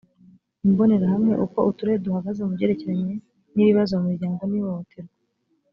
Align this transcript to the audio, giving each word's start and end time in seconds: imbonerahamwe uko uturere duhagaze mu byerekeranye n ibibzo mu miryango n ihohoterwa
imbonerahamwe 0.67 1.33
uko 1.45 1.59
uturere 1.69 1.99
duhagaze 2.05 2.39
mu 2.45 2.51
byerekeranye 2.57 3.13
n 3.53 3.55
ibibzo 3.63 3.93
mu 4.01 4.05
miryango 4.09 4.41
n 4.45 4.53
ihohoterwa 4.59 5.15